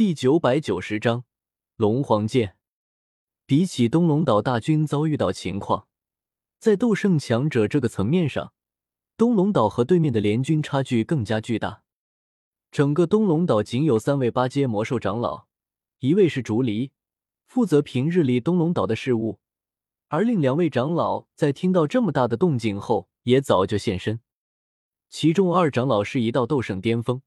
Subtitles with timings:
[0.00, 1.24] 第九百九十章
[1.76, 2.56] 龙皇剑。
[3.44, 5.88] 比起东龙岛大军遭遇到情况，
[6.58, 8.54] 在斗圣强者这个层面上，
[9.18, 11.82] 东龙岛和对面的联军差距更加巨大。
[12.70, 15.46] 整个东龙岛仅有三位八阶魔兽长老，
[15.98, 16.92] 一位是竹离，
[17.44, 19.38] 负责平日里东龙岛的事务，
[20.08, 24.20] 而另两位长老在听到这么大的动静后，也早就现身。
[25.10, 27.20] 其中二长老是一道斗圣巅峰，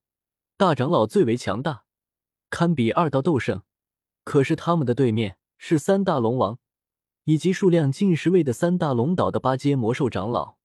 [0.57, 1.82] 大长老最为强大，
[2.53, 3.63] 堪比二道斗圣。
[4.23, 6.59] 可是他们的对面是三大龙王，
[7.23, 10.57] 以及数量近十位的三大龙岛的八阶魔兽长老。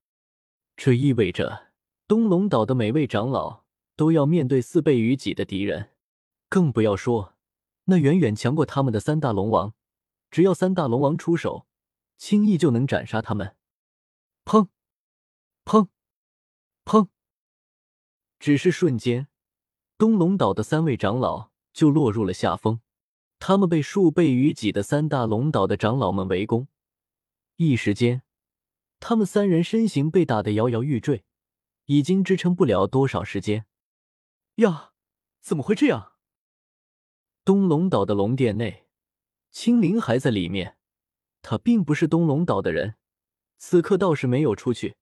[0.77, 1.71] 这意味着
[2.07, 3.65] 东龙岛的每位长老
[3.97, 5.93] 都要面对四倍于己的敌人，
[6.51, 7.35] 更不要说
[7.85, 9.73] 那远远强过他们的三大龙王。
[10.31, 11.67] 只要三大龙王出手，
[12.19, 13.57] 轻易就能斩杀他们。
[14.45, 14.69] 砰！
[15.65, 15.89] 砰！
[16.85, 17.09] 砰！
[18.39, 19.29] 只是瞬间，
[19.97, 22.81] 东龙岛的三位长老就落入了下风。
[23.39, 26.67] 他们被数倍于己的三大龙岛的长老们围攻，
[27.57, 28.23] 一时间，
[28.99, 31.25] 他们三人身形被打得摇摇欲坠，
[31.85, 33.67] 已经支撑不了多少时间。
[34.57, 34.93] 呀，
[35.41, 36.15] 怎么会这样？
[37.45, 38.89] 东龙岛的龙殿内，
[39.53, 40.77] 青灵还在里面。
[41.41, 42.97] 他并不是东龙岛的人，
[43.57, 44.97] 此刻倒是没有出去。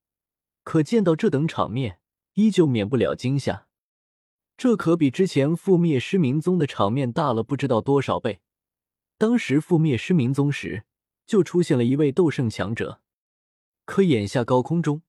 [0.63, 2.01] 可见到这等场面，
[2.35, 3.67] 依旧免不了惊吓。
[4.57, 8.41] 这可比之前覆灭失明宗的场面大了不知道多少倍。
[9.19, 10.85] 当时覆灭失明宗时，
[11.27, 13.01] 就出现了一位斗圣强者，
[13.85, 15.03] 可眼下高空中，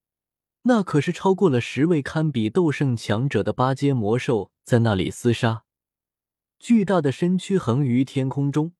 [0.63, 5.63] 那可是超过了十位堪比斗圣强者的八阶魔兽在那里厮杀，
[6.59, 8.73] 巨大的身躯横于天空中，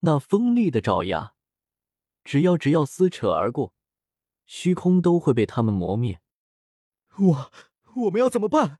[0.00, 1.34] 那锋利的爪牙，
[2.22, 3.74] 只要只要撕扯而过。
[4.46, 6.20] 虚空都会被他们磨灭。
[7.16, 7.50] 我
[7.94, 8.78] 我们要怎么办？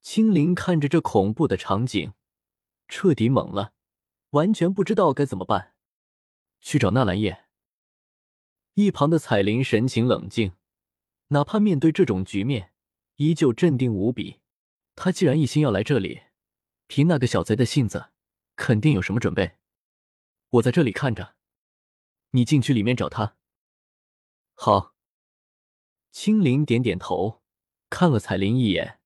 [0.00, 2.14] 青灵看着这恐怖的场景，
[2.88, 3.72] 彻底懵了，
[4.30, 5.74] 完全不知道该怎么办。
[6.60, 7.46] 去找纳兰叶。
[8.74, 10.52] 一旁的彩铃神情冷静，
[11.28, 12.72] 哪怕面对这种局面，
[13.16, 14.40] 依旧镇定无比。
[14.94, 16.22] 他既然一心要来这里，
[16.86, 18.10] 凭那个小贼的性子，
[18.56, 19.56] 肯定有什么准备。
[20.50, 21.36] 我在这里看着，
[22.30, 23.36] 你进去里面找他。
[24.54, 24.94] 好，
[26.10, 27.42] 青灵点点头，
[27.90, 28.97] 看了彩铃一眼，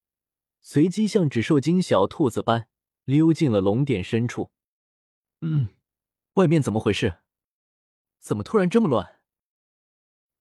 [0.63, 2.69] 随即像只受惊小兔子般
[3.05, 4.53] 溜进了龙殿深处。
[5.41, 5.69] 嗯，
[6.35, 7.19] 外面怎么回事？
[8.21, 9.21] 怎么突然这么乱？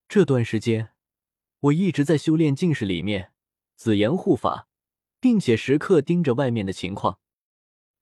[0.07, 0.93] 这段时间
[1.59, 3.33] 我一直在修炼境室里面
[3.75, 4.67] 紫炎护法，
[5.19, 7.19] 并且时刻盯着外面的情况。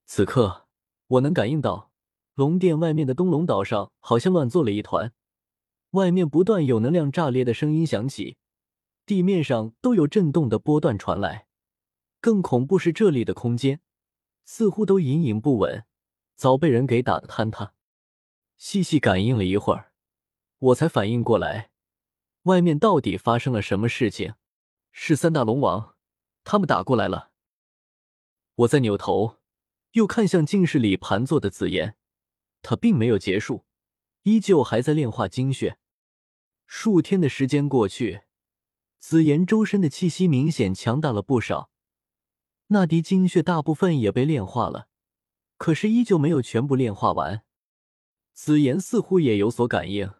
[0.05, 0.67] 此刻
[1.07, 1.91] 我能感应到
[2.33, 5.13] 龙殿外面的东龙岛上好像乱作了一团。
[5.91, 8.37] 外面不断有能量炸裂的声音响起，
[9.05, 11.47] 地面上都有震动的波段传来。
[12.21, 13.81] 更恐怖是，这里的空间
[14.43, 15.85] 似乎都隐隐不稳，
[16.35, 17.73] 早被人给打得坍塌。
[18.57, 19.93] 细细感应了一会儿，
[20.57, 21.71] 我才反应过来，
[22.43, 24.33] 外面到底发生了什么事情？
[24.91, 25.95] 是三大龙王，
[26.43, 27.31] 他们打过来了。
[28.55, 29.37] 我再扭头，
[29.91, 31.95] 又看向镜室里盘坐的紫妍，
[32.61, 33.65] 他并没有结束。
[34.23, 35.79] 依旧还在炼化精血，
[36.65, 38.23] 数天的时间过去，
[38.99, 41.71] 紫妍周身的气息明显强大了不少。
[42.71, 44.87] 那滴精血大部分也被炼化了，
[45.57, 47.43] 可是依旧没有全部炼化完。
[48.33, 50.13] 紫妍似乎也有所感应，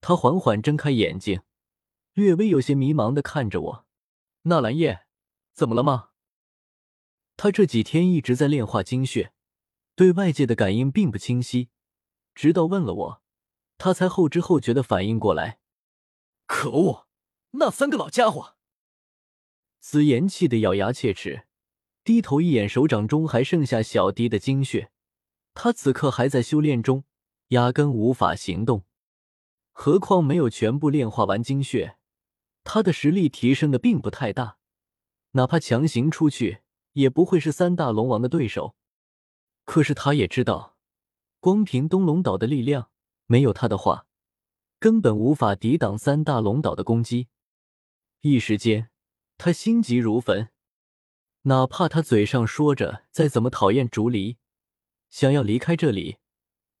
[0.00, 1.42] 他缓缓睁开眼睛，
[2.12, 3.86] 略微有些迷茫的看着我
[4.44, 5.06] ：“纳兰叶，
[5.52, 6.10] 怎么了吗？”
[7.36, 9.32] 他这几天一直在炼化精血，
[9.94, 11.70] 对外界的感应并不清晰。
[12.34, 13.22] 直到问了我，
[13.78, 15.60] 他才后知后觉的反应过来。
[16.46, 17.08] 可恶，
[17.52, 18.56] 那三个老家伙！
[19.80, 21.46] 紫妍气得咬牙切齿，
[22.10, 24.90] 低头一眼手掌中还剩下小滴的精血。
[25.54, 27.04] 他此刻还在修炼中，
[27.50, 28.82] 压根无法行动，
[29.70, 31.98] 何况没有全部炼化完精血，
[32.64, 34.58] 他的实力提升的并不太大，
[35.34, 36.62] 哪怕强行出去，
[36.94, 38.74] 也不会是三大龙王的对手。
[39.64, 40.76] 可是他也知道。
[41.38, 42.90] 光凭东龙岛的力量，
[43.26, 44.08] 没有他的话，
[44.80, 47.28] 根本无法抵挡三大龙岛的攻击。
[48.22, 48.90] 一时间，
[49.38, 50.48] 他心急如焚。
[51.42, 54.36] 哪怕他嘴上说着再怎么讨厌竹离，
[55.08, 56.18] 想要离开这里，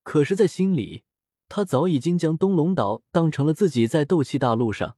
[0.02, 1.04] 可是，在心里，
[1.48, 4.96] 他早已经将东龙岛当成了自己在斗气大陆上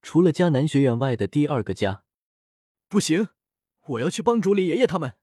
[0.00, 2.04] 除了迦南学院外的第二个家。
[2.88, 3.28] 不行，
[3.86, 5.14] 我要去帮竹离爷爷他们。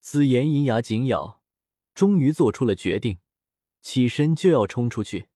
[0.00, 1.38] 紫妍银牙紧咬。
[1.94, 3.18] 终于做出了决定，
[3.80, 5.30] 起身就要冲出去。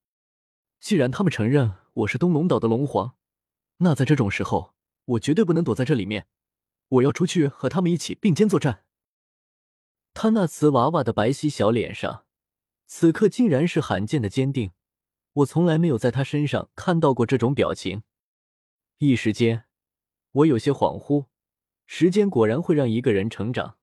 [0.78, 3.16] 既然他们承认我是东龙岛的龙皇，
[3.78, 4.72] 那在这种时候，
[5.04, 6.28] 我绝对不能躲在这里面。
[6.92, 8.84] 我要出去和他们一起并肩作战。
[10.12, 12.26] 他那瓷娃娃的白皙小脸上，
[12.86, 14.72] 此刻竟然是罕见的坚定。
[15.34, 18.02] 我从来没有在他身上看到过这种表情。
[18.98, 19.64] 一时间，
[20.32, 21.26] 我有些恍惚。
[21.86, 23.78] 时间果然会让一个人成长，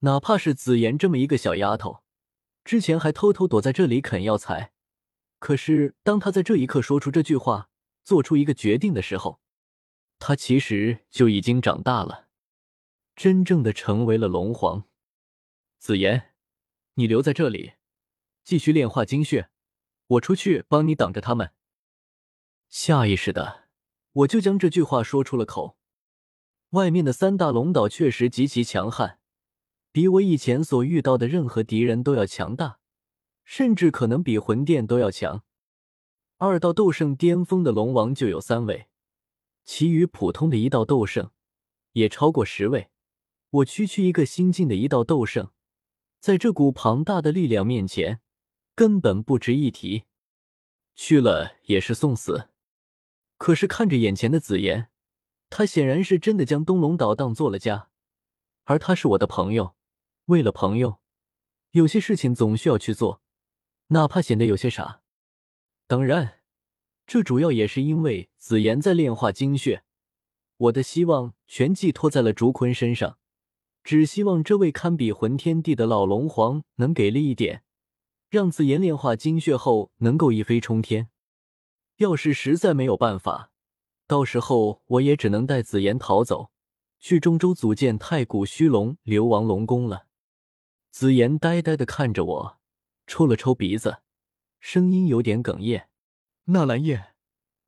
[0.00, 2.02] 哪怕是紫妍这么一个小丫头，
[2.64, 4.72] 之前还偷偷躲在这里啃药材，
[5.38, 7.68] 可是当她在这一刻说出这句话，
[8.02, 9.40] 做出一个决定的时候，
[10.18, 12.25] 她其实就已经长大了，
[13.16, 14.84] 真正的成为了龙皇。
[15.78, 16.34] 紫妍，
[16.94, 17.72] 你留在这里，
[18.44, 19.48] 继续炼化精血，
[20.06, 21.52] 我出去帮你挡着他们。
[22.68, 23.68] 下意识的，
[24.12, 25.78] 我就将这句话说出了口。
[26.70, 29.18] 外面的三大龙岛确实极其强悍，
[29.92, 32.80] 比我以前所遇到的任何敌人都要强大，
[33.44, 35.42] 甚至可能比魂殿都要强。
[36.36, 38.88] 二道斗圣巅峰的龙王就有三位，
[39.64, 41.30] 其余普通的一道斗圣
[41.92, 42.90] 也超过十位。
[43.56, 45.50] 我区区一个新晋的一道斗圣。
[46.20, 48.20] 在这股庞大的力量面前，
[48.74, 50.04] 根本不值一提，
[50.94, 52.50] 去了也是送死。
[53.38, 54.88] 可是看着眼前的紫妍，
[55.48, 57.88] 他显然是真的将东龙岛当做了家，
[58.64, 59.74] 而他是我的朋友，
[60.26, 61.00] 为了朋友，
[61.70, 63.22] 有些事情总需要去做，
[63.88, 65.02] 哪怕显得有些傻。
[65.86, 66.40] 当然，
[67.06, 69.84] 这主要也是因为紫妍在炼化精血，
[70.56, 73.18] 我的希望全寄托在了竹坤身上。
[73.86, 77.62] 只希望这位堪比魂天帝的老龙皇能给力一点，
[78.28, 81.08] 让紫妍炼化精血后能够一飞冲天。
[81.98, 83.52] 要是实在没有办法，
[84.08, 86.50] 到时候我也只能带紫妍逃走，
[86.98, 90.08] 去中州组建太古虚龙流亡龙宫了。
[90.90, 92.58] 紫妍呆呆的看着我，
[93.06, 93.98] 抽了抽鼻子，
[94.58, 95.88] 声音有点哽咽
[96.50, 97.12] ：“纳兰叶，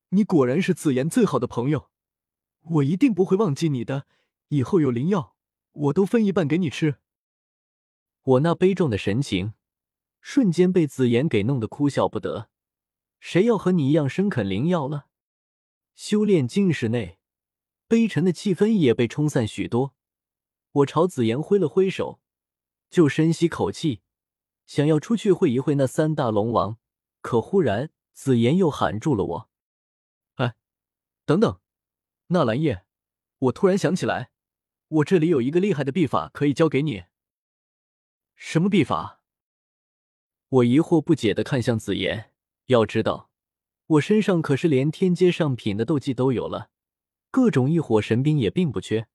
[0.09, 1.91] 你果然是紫妍最好的朋友，
[2.63, 4.07] 我一定不会忘记你的。
[4.49, 5.37] 以后有灵药。”
[5.79, 6.97] 我都分一半给你吃。
[8.23, 9.55] 我那悲壮的神情，
[10.21, 12.51] 瞬间被紫妍给弄得哭笑不得。
[13.21, 15.07] 谁要和你一样生啃灵药了？
[15.95, 17.19] 修炼境室内，
[17.87, 19.95] 悲沉的气氛也被冲散许多。
[20.73, 22.21] 我朝紫妍挥了挥手，
[22.91, 24.03] 就深吸口气，
[24.67, 26.79] 想要出去会一会那三大龙王。
[27.21, 29.51] 可忽然，紫妍又喊住了我
[30.37, 30.55] ：“哎，
[31.25, 31.61] 等等，
[32.29, 32.85] 纳兰叶，
[33.39, 34.31] 我突然想起来。”
[34.89, 37.05] 我这里有一个厉害的秘法可以教给你。
[38.35, 39.21] 什么秘法？
[40.49, 42.33] 我疑惑不解的看向紫妍。
[42.67, 43.31] 要知道，
[43.87, 46.71] 我身上可是连天阶上品的斗技都有了，
[47.31, 49.09] 各种异火神兵也并不缺。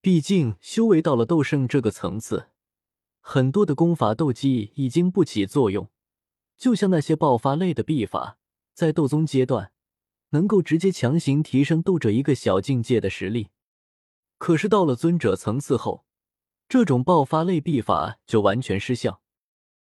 [0.00, 2.48] 毕竟修为到了斗圣这个层次，
[3.20, 5.88] 很多的功法斗技已经不起作用。
[6.56, 8.38] 就像那些爆发类的秘法，
[8.72, 9.72] 在斗宗阶段，
[10.30, 13.48] 能够直接强行提升斗者一个小境界的实力。
[14.40, 16.06] 可是到了尊者层次后，
[16.66, 19.19] 这种爆发类秘法就完全失效。